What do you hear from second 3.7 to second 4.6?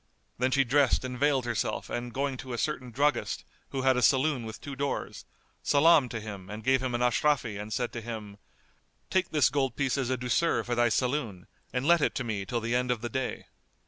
had a saloon with